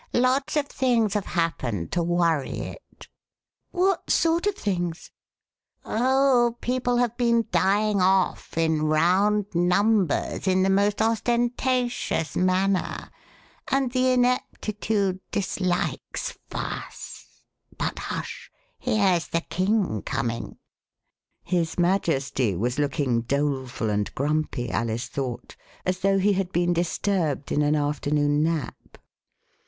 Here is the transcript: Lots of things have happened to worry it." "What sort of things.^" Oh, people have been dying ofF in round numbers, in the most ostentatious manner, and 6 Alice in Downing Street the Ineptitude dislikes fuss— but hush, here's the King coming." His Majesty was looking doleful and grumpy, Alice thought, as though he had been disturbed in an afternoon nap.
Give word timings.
Lots 0.15 0.57
of 0.57 0.65
things 0.67 1.13
have 1.13 1.27
happened 1.27 1.91
to 1.91 2.01
worry 2.01 2.57
it." 2.61 3.07
"What 3.69 4.09
sort 4.09 4.47
of 4.47 4.55
things.^" 4.55 5.11
Oh, 5.85 6.57
people 6.59 6.97
have 6.97 7.15
been 7.17 7.45
dying 7.51 8.01
ofF 8.01 8.57
in 8.57 8.81
round 8.81 9.45
numbers, 9.53 10.47
in 10.47 10.63
the 10.63 10.71
most 10.71 11.03
ostentatious 11.03 12.35
manner, 12.35 13.11
and 13.67 13.69
6 13.69 13.73
Alice 13.73 13.75
in 13.75 13.79
Downing 13.79 13.89
Street 13.91 13.91
the 13.91 14.13
Ineptitude 14.89 15.19
dislikes 15.29 16.37
fuss— 16.49 17.43
but 17.77 17.99
hush, 17.99 18.49
here's 18.79 19.27
the 19.27 19.41
King 19.41 20.01
coming." 20.03 20.57
His 21.43 21.77
Majesty 21.77 22.55
was 22.55 22.79
looking 22.79 23.21
doleful 23.21 23.91
and 23.91 24.11
grumpy, 24.15 24.71
Alice 24.71 25.07
thought, 25.07 25.55
as 25.85 25.99
though 25.99 26.17
he 26.17 26.33
had 26.33 26.51
been 26.51 26.73
disturbed 26.73 27.51
in 27.51 27.61
an 27.61 27.75
afternoon 27.75 28.41
nap. 28.41 28.97